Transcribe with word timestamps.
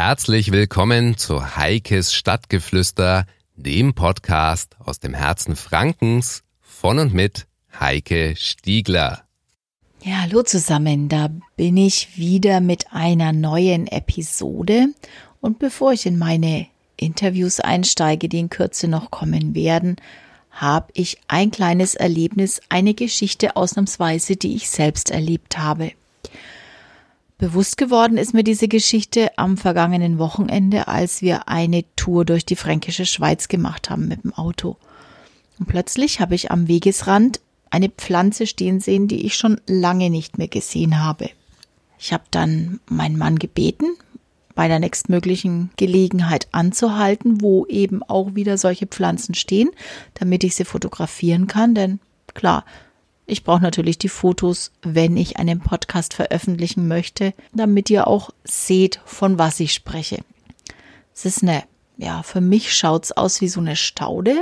Herzlich 0.00 0.52
willkommen 0.52 1.16
zu 1.16 1.56
Heikes 1.56 2.14
Stadtgeflüster, 2.14 3.26
dem 3.56 3.94
Podcast 3.94 4.76
aus 4.78 5.00
dem 5.00 5.12
Herzen 5.12 5.56
Frankens 5.56 6.44
von 6.60 7.00
und 7.00 7.14
mit 7.14 7.48
Heike 7.80 8.36
Stiegler. 8.36 9.24
Ja, 10.04 10.20
hallo 10.22 10.44
zusammen, 10.44 11.08
da 11.08 11.30
bin 11.56 11.76
ich 11.76 12.16
wieder 12.16 12.60
mit 12.60 12.92
einer 12.92 13.32
neuen 13.32 13.88
Episode. 13.88 14.86
Und 15.40 15.58
bevor 15.58 15.92
ich 15.92 16.06
in 16.06 16.16
meine 16.16 16.68
Interviews 16.96 17.58
einsteige, 17.58 18.28
die 18.28 18.38
in 18.38 18.50
Kürze 18.50 18.86
noch 18.86 19.10
kommen 19.10 19.56
werden, 19.56 19.96
habe 20.52 20.92
ich 20.94 21.18
ein 21.26 21.50
kleines 21.50 21.96
Erlebnis, 21.96 22.60
eine 22.68 22.94
Geschichte 22.94 23.56
ausnahmsweise, 23.56 24.36
die 24.36 24.54
ich 24.54 24.70
selbst 24.70 25.10
erlebt 25.10 25.58
habe. 25.58 25.90
Bewusst 27.38 27.76
geworden 27.76 28.18
ist 28.18 28.34
mir 28.34 28.42
diese 28.42 28.66
Geschichte 28.66 29.30
am 29.38 29.56
vergangenen 29.56 30.18
Wochenende, 30.18 30.88
als 30.88 31.22
wir 31.22 31.48
eine 31.48 31.84
Tour 31.94 32.24
durch 32.24 32.44
die 32.44 32.56
fränkische 32.56 33.06
Schweiz 33.06 33.46
gemacht 33.46 33.90
haben 33.90 34.08
mit 34.08 34.24
dem 34.24 34.34
Auto. 34.34 34.76
Und 35.60 35.66
plötzlich 35.66 36.18
habe 36.18 36.34
ich 36.34 36.50
am 36.50 36.66
Wegesrand 36.66 37.40
eine 37.70 37.90
Pflanze 37.90 38.48
stehen 38.48 38.80
sehen, 38.80 39.06
die 39.06 39.24
ich 39.24 39.36
schon 39.36 39.60
lange 39.68 40.10
nicht 40.10 40.36
mehr 40.36 40.48
gesehen 40.48 40.98
habe. 41.00 41.30
Ich 42.00 42.12
habe 42.12 42.24
dann 42.32 42.80
meinen 42.88 43.18
Mann 43.18 43.38
gebeten, 43.38 43.86
bei 44.56 44.66
der 44.66 44.80
nächstmöglichen 44.80 45.70
Gelegenheit 45.76 46.48
anzuhalten, 46.50 47.40
wo 47.40 47.66
eben 47.66 48.02
auch 48.02 48.34
wieder 48.34 48.58
solche 48.58 48.88
Pflanzen 48.88 49.34
stehen, 49.34 49.70
damit 50.14 50.42
ich 50.42 50.56
sie 50.56 50.64
fotografieren 50.64 51.46
kann. 51.46 51.76
Denn 51.76 52.00
klar, 52.34 52.64
ich 53.28 53.44
brauche 53.44 53.62
natürlich 53.62 53.98
die 53.98 54.08
Fotos, 54.08 54.72
wenn 54.82 55.16
ich 55.16 55.36
einen 55.36 55.60
Podcast 55.60 56.14
veröffentlichen 56.14 56.88
möchte, 56.88 57.34
damit 57.52 57.90
ihr 57.90 58.06
auch 58.08 58.30
seht, 58.44 59.00
von 59.04 59.38
was 59.38 59.60
ich 59.60 59.74
spreche. 59.74 60.24
Es 61.14 61.26
ist 61.26 61.42
eine, 61.42 61.64
ja, 61.98 62.22
für 62.22 62.40
mich 62.40 62.72
schaut 62.72 63.04
es 63.04 63.12
aus 63.12 63.40
wie 63.40 63.48
so 63.48 63.60
eine 63.60 63.76
Staude, 63.76 64.34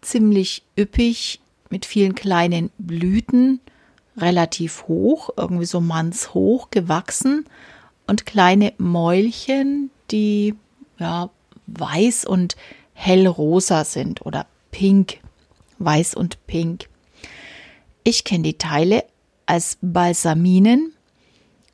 ziemlich 0.00 0.62
üppig, 0.78 1.40
mit 1.68 1.84
vielen 1.86 2.14
kleinen 2.14 2.70
Blüten, 2.78 3.60
relativ 4.16 4.88
hoch, 4.88 5.30
irgendwie 5.36 5.66
so 5.66 5.80
mannshoch 5.80 6.70
gewachsen 6.70 7.44
und 8.06 8.26
kleine 8.26 8.72
Mäulchen, 8.78 9.90
die 10.10 10.54
ja 10.98 11.30
weiß 11.66 12.24
und 12.24 12.56
hellrosa 12.94 13.84
sind 13.84 14.24
oder 14.26 14.46
pink, 14.72 15.18
weiß 15.78 16.14
und 16.14 16.44
pink. 16.46 16.88
Ich 18.02 18.24
kenne 18.24 18.44
die 18.44 18.58
Teile 18.58 19.04
als 19.46 19.78
Balsaminen 19.82 20.92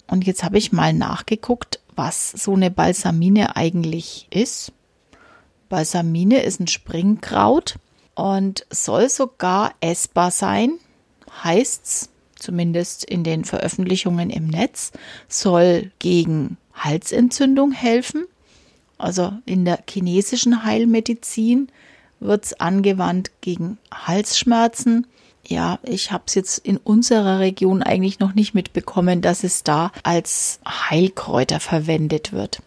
und 0.07 0.27
jetzt 0.27 0.43
habe 0.45 0.59
ich 0.59 0.73
mal 0.73 0.93
nachgeguckt, 0.93 1.81
was 1.95 2.31
so 2.31 2.55
eine 2.55 2.71
Balsamine 2.71 3.57
eigentlich 3.57 4.27
ist. 4.31 4.73
Balsamine 5.69 6.43
ist 6.43 6.61
ein 6.61 6.69
Springkraut 6.69 7.77
und 8.15 8.67
soll 8.71 9.09
sogar 9.09 9.75
essbar 9.81 10.31
sein, 10.31 10.79
heißt's 11.45 12.11
zumindest 12.37 13.05
in 13.05 13.25
den 13.25 13.45
Veröffentlichungen 13.45 14.31
im 14.31 14.47
Netz, 14.47 14.93
soll 15.29 15.91
gegen 15.99 16.59
Halsentzündung 16.75 17.73
helfen. 17.73 18.27
Also 18.99 19.33
in 19.45 19.65
der 19.65 19.83
chinesischen 19.89 20.65
Heilmedizin 20.65 21.69
wird 22.21 22.47
es 22.47 22.61
angewandt 22.61 23.31
gegen 23.41 23.79
Halsschmerzen. 23.93 25.07
Ja, 25.49 25.79
ich 25.85 26.11
habe 26.11 26.25
es 26.27 26.35
jetzt 26.35 26.59
in 26.59 26.77
unserer 26.77 27.39
Region 27.39 27.83
eigentlich 27.83 28.19
noch 28.19 28.35
nicht 28.35 28.55
mitbekommen, 28.55 29.23
dass 29.23 29.45
es 29.45 29.63
da 29.63 29.93
als 30.03 30.59
Heilkräuter 30.67 31.61
verwendet 31.61 32.33
wird. 32.33 32.63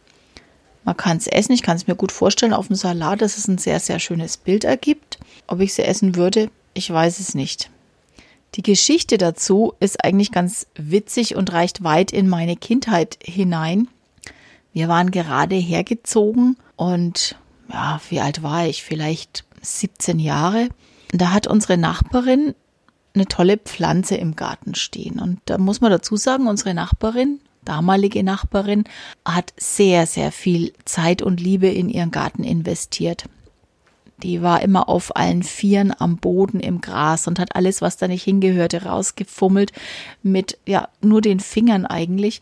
Man 0.86 0.96
kann 0.96 1.18
es 1.18 1.28
essen, 1.28 1.52
ich 1.52 1.62
kann 1.62 1.76
es 1.76 1.88
mir 1.88 1.96
gut 1.96 2.12
vorstellen 2.12 2.54
auf 2.54 2.68
dem 2.68 2.78
Salat, 2.78 3.22
dass 3.22 3.38
es 3.38 3.48
ein 3.48 3.58
sehr, 3.58 3.82
sehr 3.82 4.00
schönes 4.00 4.38
Bild 4.38 4.64
ergibt. 4.64 5.20
Ob 5.48 5.60
ich 5.60 5.74
sie 5.74 5.84
essen 5.84 6.16
würde, 6.16 6.50
ich 6.74 6.90
weiß 6.90 7.20
es 7.20 7.36
nicht. 7.36 7.70
Die 8.56 8.64
Geschichte 8.64 9.18
dazu 9.18 9.74
ist 9.80 10.04
eigentlich 10.04 10.32
ganz 10.32 10.66
witzig 10.76 11.36
und 11.36 11.52
reicht 11.52 11.84
weit 11.84 12.12
in 12.12 12.30
meine 12.30 12.56
Kindheit 12.56 13.20
hinein. 13.22 13.90
Wir 14.74 14.88
waren 14.88 15.12
gerade 15.12 15.56
hergezogen 15.56 16.58
und 16.78 17.36
ja, 17.72 18.00
wie 18.10 18.22
alt 18.22 18.42
war 18.42 18.66
ich? 18.66 18.84
Vielleicht 18.84 19.44
17 19.62 20.18
Jahre. 20.18 20.70
Da 21.12 21.32
hat 21.32 21.46
unsere 21.46 21.78
Nachbarin 21.78 22.56
eine 23.20 23.28
tolle 23.28 23.58
Pflanze 23.58 24.16
im 24.16 24.36
Garten 24.36 24.76
stehen. 24.76 25.20
Und 25.20 25.40
da 25.46 25.58
muss 25.58 25.82
man 25.82 25.92
dazu 25.92 26.16
sagen, 26.16 26.48
unsere 26.48 26.74
Nachbarin, 26.74 27.40
damalige 27.66 28.24
Nachbarin, 28.24 28.86
hat 29.26 29.54
sehr, 29.58 30.08
sehr 30.08 30.32
viel 30.32 30.74
Zeit 30.86 31.22
und 31.22 31.42
Liebe 31.42 31.68
in 31.68 31.90
ihren 31.90 32.12
Garten 32.12 32.44
investiert. 32.44 33.26
Die 34.24 34.42
war 34.42 34.62
immer 34.62 34.90
auf 34.90 35.16
allen 35.16 35.44
Vieren 35.44 35.94
am 35.98 36.18
Boden 36.18 36.60
im 36.60 36.82
Gras 36.82 37.28
und 37.28 37.40
hat 37.40 37.56
alles, 37.56 37.82
was 37.82 37.98
da 37.98 38.08
nicht 38.08 38.24
hingehörte, 38.24 38.84
rausgefummelt 38.84 39.72
mit, 40.24 40.58
ja, 40.66 40.90
nur 41.02 41.22
den 41.22 41.40
Fingern 41.40 41.86
eigentlich 41.86 42.42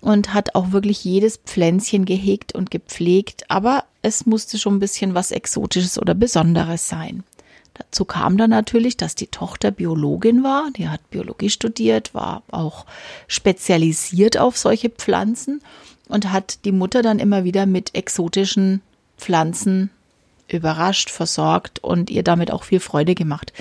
und 0.00 0.34
hat 0.34 0.54
auch 0.54 0.72
wirklich 0.72 1.04
jedes 1.04 1.38
Pflänzchen 1.38 2.04
gehegt 2.04 2.54
und 2.54 2.70
gepflegt, 2.70 3.44
aber 3.48 3.84
es 4.02 4.26
musste 4.26 4.58
schon 4.58 4.76
ein 4.76 4.80
bisschen 4.80 5.14
was 5.14 5.30
Exotisches 5.30 5.98
oder 5.98 6.14
Besonderes 6.14 6.88
sein. 6.88 7.24
Dazu 7.78 8.04
kam 8.04 8.38
dann 8.38 8.50
natürlich, 8.50 8.96
dass 8.96 9.14
die 9.14 9.26
Tochter 9.26 9.70
Biologin 9.70 10.42
war, 10.42 10.70
die 10.76 10.88
hat 10.88 11.10
Biologie 11.10 11.50
studiert, 11.50 12.14
war 12.14 12.42
auch 12.50 12.86
spezialisiert 13.28 14.38
auf 14.38 14.56
solche 14.56 14.88
Pflanzen 14.88 15.62
und 16.08 16.32
hat 16.32 16.64
die 16.64 16.72
Mutter 16.72 17.02
dann 17.02 17.18
immer 17.18 17.44
wieder 17.44 17.66
mit 17.66 17.94
exotischen 17.94 18.80
Pflanzen 19.18 19.90
überrascht, 20.48 21.10
versorgt 21.10 21.82
und 21.82 22.10
ihr 22.10 22.22
damit 22.22 22.50
auch 22.50 22.64
viel 22.64 22.80
Freude 22.80 23.14
gemacht. 23.14 23.52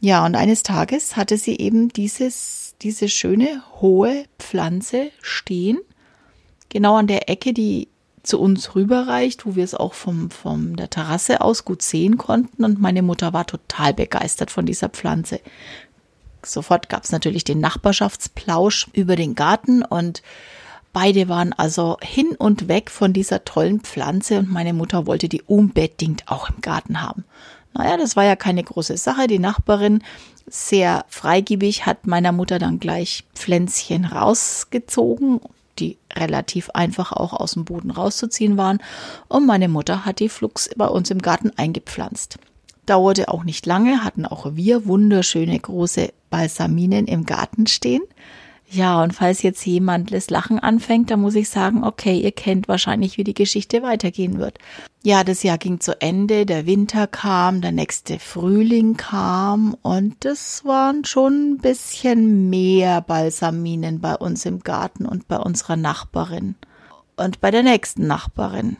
Ja, 0.00 0.24
und 0.24 0.34
eines 0.36 0.62
Tages 0.62 1.16
hatte 1.16 1.36
sie 1.36 1.58
eben 1.58 1.88
dieses, 1.88 2.74
diese 2.82 3.08
schöne 3.08 3.62
hohe 3.80 4.24
Pflanze 4.38 5.10
stehen, 5.20 5.78
genau 6.68 6.96
an 6.96 7.08
der 7.08 7.28
Ecke, 7.28 7.52
die 7.52 7.88
zu 8.28 8.38
uns 8.40 8.74
rüberreicht, 8.74 9.46
wo 9.46 9.56
wir 9.56 9.64
es 9.64 9.74
auch 9.74 9.94
vom, 9.94 10.30
vom 10.30 10.76
der 10.76 10.90
Terrasse 10.90 11.40
aus 11.40 11.64
gut 11.64 11.82
sehen 11.82 12.18
konnten. 12.18 12.64
Und 12.64 12.80
meine 12.80 13.02
Mutter 13.02 13.32
war 13.32 13.46
total 13.46 13.94
begeistert 13.94 14.50
von 14.50 14.66
dieser 14.66 14.88
Pflanze. 14.88 15.40
Sofort 16.44 16.88
gab 16.88 17.04
es 17.04 17.12
natürlich 17.12 17.44
den 17.44 17.60
Nachbarschaftsplausch 17.60 18.88
über 18.92 19.16
den 19.16 19.34
Garten 19.34 19.82
und 19.82 20.22
Beide 20.94 21.28
waren 21.28 21.52
also 21.52 21.98
hin 22.00 22.34
und 22.38 22.66
weg 22.66 22.90
von 22.90 23.12
dieser 23.12 23.44
tollen 23.44 23.80
Pflanze 23.80 24.38
und 24.38 24.50
meine 24.50 24.72
Mutter 24.72 25.06
wollte 25.06 25.28
die 25.28 25.42
unbedingt 25.42 26.26
auch 26.26 26.48
im 26.48 26.60
Garten 26.60 27.02
haben. 27.02 27.24
Naja, 27.74 27.96
das 27.96 28.16
war 28.16 28.24
ja 28.24 28.36
keine 28.36 28.64
große 28.64 28.96
Sache. 28.96 29.26
Die 29.26 29.38
Nachbarin, 29.38 30.02
sehr 30.46 31.04
freigebig, 31.08 31.86
hat 31.86 32.06
meiner 32.06 32.32
Mutter 32.32 32.58
dann 32.58 32.80
gleich 32.80 33.24
Pflänzchen 33.34 34.06
rausgezogen, 34.06 35.40
die 35.78 35.98
relativ 36.14 36.70
einfach 36.70 37.12
auch 37.12 37.32
aus 37.32 37.52
dem 37.52 37.64
Boden 37.64 37.90
rauszuziehen 37.90 38.56
waren. 38.56 38.78
Und 39.28 39.46
meine 39.46 39.68
Mutter 39.68 40.04
hat 40.04 40.20
die 40.20 40.28
Flux 40.28 40.70
bei 40.76 40.86
uns 40.86 41.10
im 41.10 41.22
Garten 41.22 41.50
eingepflanzt. 41.56 42.38
Dauerte 42.86 43.28
auch 43.28 43.44
nicht 43.44 43.66
lange, 43.66 44.04
hatten 44.04 44.24
auch 44.24 44.54
wir 44.54 44.86
wunderschöne 44.86 45.58
große 45.58 46.12
Balsaminen 46.30 47.06
im 47.06 47.26
Garten 47.26 47.66
stehen. 47.66 48.02
Ja, 48.70 49.02
und 49.02 49.14
falls 49.14 49.42
jetzt 49.42 49.64
jemand 49.64 50.12
das 50.12 50.28
Lachen 50.28 50.58
anfängt, 50.58 51.10
dann 51.10 51.22
muss 51.22 51.34
ich 51.34 51.48
sagen, 51.48 51.84
okay, 51.84 52.20
ihr 52.20 52.32
kennt 52.32 52.68
wahrscheinlich, 52.68 53.16
wie 53.16 53.24
die 53.24 53.32
Geschichte 53.32 53.82
weitergehen 53.82 54.38
wird. 54.38 54.58
Ja, 55.02 55.24
das 55.24 55.42
Jahr 55.42 55.56
ging 55.56 55.80
zu 55.80 55.98
Ende, 56.02 56.44
der 56.44 56.66
Winter 56.66 57.06
kam, 57.06 57.62
der 57.62 57.72
nächste 57.72 58.18
Frühling 58.18 58.98
kam 58.98 59.74
und 59.80 60.16
das 60.20 60.66
waren 60.66 61.06
schon 61.06 61.52
ein 61.52 61.58
bisschen 61.58 62.50
mehr 62.50 63.00
Balsaminen 63.00 64.00
bei 64.00 64.14
uns 64.14 64.44
im 64.44 64.60
Garten 64.60 65.06
und 65.06 65.28
bei 65.28 65.38
unserer 65.38 65.76
Nachbarin 65.76 66.54
und 67.16 67.40
bei 67.40 67.50
der 67.50 67.62
nächsten 67.62 68.06
Nachbarin 68.06 68.76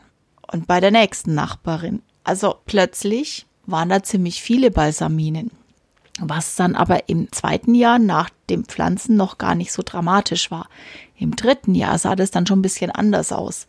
und 0.51 0.67
bei 0.67 0.79
der 0.79 0.91
nächsten 0.91 1.33
Nachbarin. 1.33 2.03
Also 2.23 2.53
plötzlich 2.67 3.47
waren 3.65 3.89
da 3.89 4.03
ziemlich 4.03 4.43
viele 4.43 4.69
Balsaminen 4.69 5.49
was 6.21 6.55
dann 6.55 6.75
aber 6.75 7.09
im 7.09 7.31
zweiten 7.31 7.73
Jahr 7.73 7.99
nach 7.99 8.29
dem 8.49 8.65
Pflanzen 8.65 9.15
noch 9.15 9.37
gar 9.37 9.55
nicht 9.55 9.71
so 9.71 9.81
dramatisch 9.85 10.51
war. 10.51 10.67
Im 11.17 11.35
dritten 11.35 11.75
Jahr 11.75 11.97
sah 11.97 12.15
das 12.15 12.31
dann 12.31 12.47
schon 12.47 12.59
ein 12.59 12.63
bisschen 12.63 12.91
anders 12.91 13.31
aus. 13.31 13.67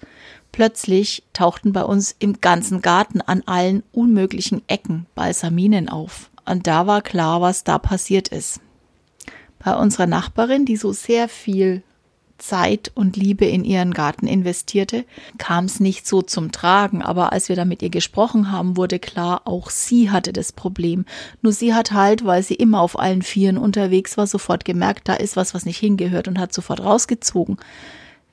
Plötzlich 0.52 1.22
tauchten 1.32 1.72
bei 1.72 1.84
uns 1.84 2.14
im 2.18 2.40
ganzen 2.40 2.82
Garten 2.82 3.20
an 3.20 3.42
allen 3.46 3.82
unmöglichen 3.92 4.62
Ecken 4.68 5.06
Balsaminen 5.14 5.88
auf. 5.88 6.30
Und 6.44 6.66
da 6.66 6.86
war 6.86 7.02
klar, 7.02 7.40
was 7.40 7.64
da 7.64 7.78
passiert 7.78 8.28
ist. 8.28 8.60
Bei 9.58 9.76
unserer 9.76 10.06
Nachbarin, 10.06 10.64
die 10.64 10.76
so 10.76 10.92
sehr 10.92 11.28
viel 11.28 11.82
Zeit 12.40 12.90
und 12.94 13.16
Liebe 13.16 13.44
in 13.44 13.64
ihren 13.64 13.94
Garten 13.94 14.26
investierte, 14.26 15.04
kam 15.38 15.66
es 15.66 15.78
nicht 15.78 16.06
so 16.06 16.22
zum 16.22 16.50
Tragen. 16.50 17.02
Aber 17.02 17.32
als 17.32 17.48
wir 17.48 17.56
da 17.56 17.64
mit 17.64 17.82
ihr 17.82 17.90
gesprochen 17.90 18.50
haben, 18.50 18.76
wurde 18.76 18.98
klar, 18.98 19.42
auch 19.44 19.70
sie 19.70 20.10
hatte 20.10 20.32
das 20.32 20.52
Problem. 20.52 21.04
Nur 21.42 21.52
sie 21.52 21.74
hat 21.74 21.92
halt, 21.92 22.24
weil 22.24 22.42
sie 22.42 22.54
immer 22.54 22.80
auf 22.80 22.98
allen 22.98 23.22
Vieren 23.22 23.58
unterwegs 23.58 24.16
war, 24.16 24.26
sofort 24.26 24.64
gemerkt, 24.64 25.08
da 25.08 25.14
ist 25.14 25.36
was, 25.36 25.54
was 25.54 25.64
nicht 25.64 25.78
hingehört 25.78 26.26
und 26.26 26.38
hat 26.38 26.52
sofort 26.52 26.82
rausgezogen. 26.82 27.58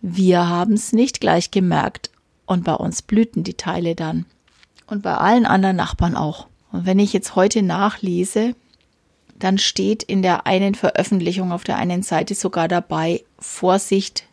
Wir 0.02 0.48
haben 0.48 0.74
es 0.74 0.94
nicht 0.94 1.20
gleich 1.22 1.52
gemerkt 1.52 2.10
und 2.46 2.64
bei 2.64 2.74
uns 2.74 3.02
blühten 3.02 3.44
die 3.44 3.56
Teile 3.56 3.96
dann. 3.96 4.26
Und 4.88 5.04
bei 5.04 5.16
allen 5.16 5.46
anderen 5.46 5.76
Nachbarn 5.76 6.16
auch. 6.16 6.48
Und 6.72 6.86
wenn 6.86 7.00
ich 7.00 7.14
jetzt 7.14 7.36
heute 7.36 7.62
nachlese, 7.62 8.56
dann 9.40 9.58
steht 9.58 10.04
in 10.04 10.22
der 10.22 10.48
einen 10.48 10.76
Veröffentlichung 10.76 11.52
auf 11.52 11.64
der 11.64 11.78
einen 11.78 12.04
Seite 12.04 12.36
sogar 12.36 12.68
dabei, 12.68 13.24
Vorsicht, 13.40 14.26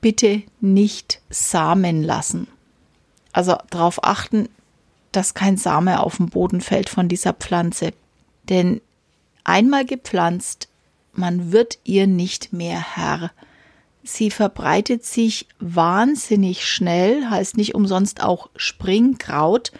bitte 0.00 0.42
nicht 0.60 1.20
Samen 1.30 2.02
lassen. 2.02 2.48
Also 3.32 3.56
darauf 3.70 4.04
achten, 4.04 4.48
dass 5.10 5.34
kein 5.34 5.56
Same 5.56 6.00
auf 6.00 6.16
den 6.16 6.28
Boden 6.28 6.60
fällt 6.60 6.88
von 6.88 7.08
dieser 7.08 7.32
Pflanze. 7.32 7.92
Denn 8.48 8.80
einmal 9.44 9.84
gepflanzt, 9.84 10.68
man 11.12 11.52
wird 11.52 11.78
ihr 11.84 12.06
nicht 12.06 12.52
mehr 12.52 12.96
Herr. 12.96 13.30
Sie 14.02 14.30
verbreitet 14.30 15.04
sich 15.04 15.46
wahnsinnig 15.60 16.66
schnell, 16.66 17.30
heißt 17.30 17.56
nicht 17.56 17.74
umsonst 17.74 18.22
auch 18.22 18.50
Springkraut 18.56 19.72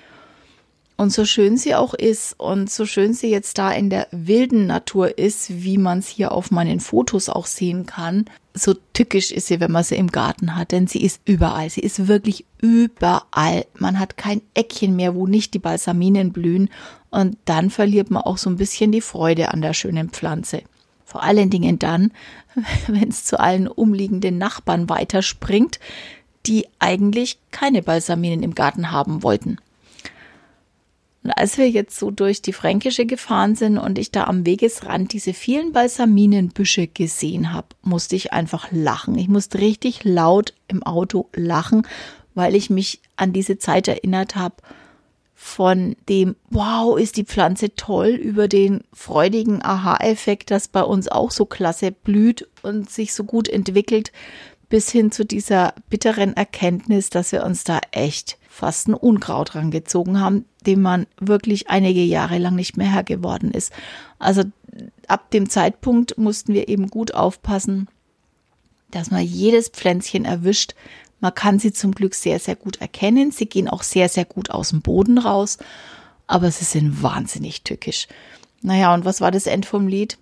und 1.02 1.12
so 1.12 1.24
schön 1.24 1.56
sie 1.56 1.74
auch 1.74 1.94
ist 1.94 2.38
und 2.38 2.70
so 2.70 2.86
schön 2.86 3.12
sie 3.12 3.28
jetzt 3.28 3.58
da 3.58 3.72
in 3.72 3.90
der 3.90 4.06
wilden 4.12 4.66
Natur 4.68 5.18
ist, 5.18 5.62
wie 5.64 5.76
man 5.76 5.98
es 5.98 6.06
hier 6.06 6.30
auf 6.30 6.52
meinen 6.52 6.78
Fotos 6.78 7.28
auch 7.28 7.46
sehen 7.46 7.86
kann, 7.86 8.26
so 8.54 8.74
tückisch 8.92 9.32
ist 9.32 9.48
sie, 9.48 9.58
wenn 9.58 9.72
man 9.72 9.82
sie 9.82 9.96
im 9.96 10.12
Garten 10.12 10.54
hat, 10.54 10.70
denn 10.70 10.86
sie 10.86 11.02
ist 11.02 11.20
überall. 11.24 11.68
Sie 11.70 11.80
ist 11.80 12.06
wirklich 12.06 12.44
überall. 12.60 13.66
Man 13.78 13.98
hat 13.98 14.16
kein 14.16 14.42
Eckchen 14.54 14.94
mehr, 14.94 15.16
wo 15.16 15.26
nicht 15.26 15.54
die 15.54 15.58
Balsaminen 15.58 16.32
blühen 16.32 16.70
und 17.10 17.36
dann 17.46 17.70
verliert 17.70 18.12
man 18.12 18.22
auch 18.22 18.38
so 18.38 18.48
ein 18.48 18.56
bisschen 18.56 18.92
die 18.92 19.00
Freude 19.00 19.52
an 19.52 19.60
der 19.60 19.74
schönen 19.74 20.10
Pflanze. 20.10 20.62
Vor 21.04 21.24
allen 21.24 21.50
Dingen 21.50 21.80
dann, 21.80 22.12
wenn 22.86 23.08
es 23.08 23.24
zu 23.24 23.40
allen 23.40 23.66
umliegenden 23.66 24.38
Nachbarn 24.38 24.88
weiterspringt, 24.88 25.80
die 26.46 26.68
eigentlich 26.78 27.38
keine 27.50 27.82
Balsaminen 27.82 28.44
im 28.44 28.54
Garten 28.54 28.92
haben 28.92 29.24
wollten. 29.24 29.58
Und 31.22 31.30
als 31.30 31.56
wir 31.56 31.68
jetzt 31.68 31.98
so 31.98 32.10
durch 32.10 32.42
die 32.42 32.52
Fränkische 32.52 33.06
gefahren 33.06 33.54
sind 33.54 33.78
und 33.78 33.98
ich 33.98 34.10
da 34.10 34.24
am 34.24 34.44
Wegesrand 34.44 35.12
diese 35.12 35.34
vielen 35.34 35.72
Balsaminenbüsche 35.72 36.88
gesehen 36.88 37.52
habe, 37.52 37.68
musste 37.82 38.16
ich 38.16 38.32
einfach 38.32 38.68
lachen. 38.72 39.16
Ich 39.16 39.28
musste 39.28 39.58
richtig 39.58 40.02
laut 40.04 40.52
im 40.66 40.82
Auto 40.82 41.28
lachen, 41.34 41.86
weil 42.34 42.56
ich 42.56 42.70
mich 42.70 43.00
an 43.16 43.32
diese 43.32 43.58
Zeit 43.58 43.86
erinnert 43.86 44.34
habe 44.34 44.56
von 45.42 45.96
dem 46.08 46.36
Wow, 46.50 46.96
ist 46.96 47.16
die 47.16 47.24
Pflanze 47.24 47.74
toll 47.74 48.10
über 48.10 48.46
den 48.46 48.84
freudigen 48.92 49.60
Aha-Effekt, 49.60 50.52
das 50.52 50.68
bei 50.68 50.82
uns 50.82 51.08
auch 51.08 51.32
so 51.32 51.46
klasse 51.46 51.90
blüht 51.90 52.48
und 52.62 52.88
sich 52.88 53.12
so 53.12 53.24
gut 53.24 53.48
entwickelt, 53.48 54.12
bis 54.72 54.90
hin 54.90 55.12
zu 55.12 55.26
dieser 55.26 55.74
bitteren 55.90 56.34
Erkenntnis, 56.34 57.10
dass 57.10 57.30
wir 57.30 57.44
uns 57.44 57.62
da 57.62 57.78
echt 57.90 58.38
fast 58.48 58.88
ein 58.88 58.94
Unkraut 58.94 59.54
rangezogen 59.54 60.18
haben, 60.18 60.46
dem 60.64 60.80
man 60.80 61.06
wirklich 61.20 61.68
einige 61.68 62.02
Jahre 62.02 62.38
lang 62.38 62.54
nicht 62.54 62.78
mehr 62.78 62.90
Herr 62.90 63.04
geworden 63.04 63.50
ist. 63.50 63.70
Also 64.18 64.44
ab 65.08 65.30
dem 65.30 65.50
Zeitpunkt 65.50 66.16
mussten 66.16 66.54
wir 66.54 66.70
eben 66.70 66.86
gut 66.88 67.12
aufpassen, 67.12 67.86
dass 68.90 69.10
man 69.10 69.22
jedes 69.22 69.68
Pflänzchen 69.68 70.24
erwischt. 70.24 70.74
Man 71.20 71.34
kann 71.34 71.58
sie 71.58 71.74
zum 71.74 71.92
Glück 71.92 72.14
sehr, 72.14 72.38
sehr 72.38 72.56
gut 72.56 72.80
erkennen. 72.80 73.30
Sie 73.30 73.44
gehen 73.44 73.68
auch 73.68 73.82
sehr, 73.82 74.08
sehr 74.08 74.24
gut 74.24 74.48
aus 74.48 74.70
dem 74.70 74.80
Boden 74.80 75.18
raus, 75.18 75.58
aber 76.26 76.50
sie 76.50 76.64
sind 76.64 77.02
wahnsinnig 77.02 77.60
tückisch. 77.60 78.08
Naja, 78.62 78.94
und 78.94 79.04
was 79.04 79.20
war 79.20 79.32
das 79.32 79.46
End 79.46 79.66
vom 79.66 79.86
Lied? 79.86 80.16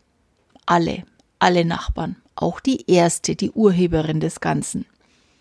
Alle, 0.66 1.04
alle 1.38 1.64
Nachbarn, 1.64 2.16
auch 2.34 2.60
die 2.60 2.90
erste, 2.90 3.36
die 3.36 3.50
Urheberin 3.50 4.20
des 4.20 4.40
Ganzen, 4.40 4.86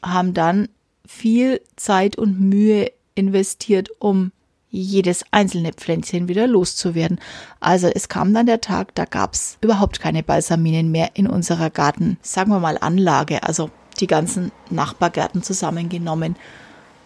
haben 0.04 0.34
dann 0.34 0.70
viel 1.08 1.62
Zeit 1.76 2.18
und 2.18 2.40
Mühe 2.40 2.92
investiert, 3.16 3.90
um 4.00 4.32
jedes 4.70 5.24
einzelne 5.32 5.74
Pflänzchen 5.74 6.28
wieder 6.28 6.46
loszuwerden. 6.46 7.20
Also 7.60 7.88
es 7.88 8.08
kam 8.08 8.34
dann 8.34 8.46
der 8.46 8.62
Tag, 8.62 8.94
da 8.96 9.06
gab's 9.06 9.58
überhaupt 9.62 10.00
keine 10.00 10.22
Balsaminen 10.22 10.92
mehr 10.92 11.12
in 11.16 11.28
unserer 11.28 11.70
Garten, 11.70 12.18
sagen 12.22 12.52
wir 12.52 12.60
mal 12.60 12.78
Anlage, 12.80 13.44
also 13.44 13.72
die 14.00 14.08
ganzen 14.08 14.52
Nachbargärten 14.70 15.42
zusammengenommen. 15.42 16.36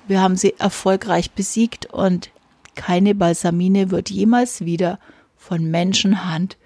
Wir 0.08 0.22
haben 0.22 0.36
sie 0.36 0.56
erfolgreich 0.60 1.32
besiegt 1.32 1.86
und 1.86 2.32
keine 2.76 3.16
Balsamine 3.16 3.92
wird 3.92 4.10
jemals 4.10 4.66
wieder 4.66 5.00
von 5.38 5.64
Menschenhand 5.64 6.58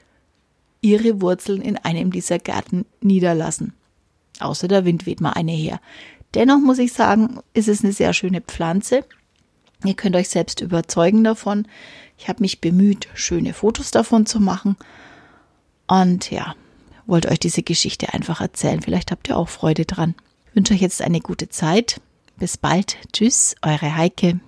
ihre 0.81 1.21
Wurzeln 1.21 1.61
in 1.61 1.77
einem 1.77 2.11
dieser 2.11 2.39
Gärten 2.39 2.85
niederlassen. 3.01 3.73
Außer 4.39 4.67
der 4.67 4.85
Wind 4.85 5.05
weht 5.05 5.21
mal 5.21 5.31
eine 5.31 5.51
her. 5.51 5.79
Dennoch 6.33 6.59
muss 6.59 6.79
ich 6.79 6.93
sagen, 6.93 7.39
ist 7.53 7.67
es 7.67 7.83
eine 7.83 7.93
sehr 7.93 8.13
schöne 8.13 8.41
Pflanze. 8.41 9.05
Ihr 9.83 9.93
könnt 9.93 10.15
euch 10.15 10.29
selbst 10.29 10.61
überzeugen 10.61 11.23
davon. 11.23 11.67
Ich 12.17 12.27
habe 12.27 12.41
mich 12.41 12.61
bemüht, 12.61 13.07
schöne 13.13 13.53
Fotos 13.53 13.91
davon 13.91 14.25
zu 14.25 14.39
machen. 14.39 14.75
Und 15.87 16.31
ja, 16.31 16.55
wollte 17.05 17.29
euch 17.29 17.39
diese 17.39 17.63
Geschichte 17.63 18.13
einfach 18.13 18.41
erzählen. 18.41 18.81
Vielleicht 18.81 19.11
habt 19.11 19.29
ihr 19.29 19.37
auch 19.37 19.49
Freude 19.49 19.85
dran. 19.85 20.15
Ich 20.49 20.55
wünsche 20.55 20.73
euch 20.73 20.81
jetzt 20.81 21.01
eine 21.01 21.21
gute 21.21 21.49
Zeit. 21.49 22.01
Bis 22.37 22.57
bald. 22.57 22.97
Tschüss, 23.13 23.55
eure 23.61 23.95
Heike. 23.95 24.39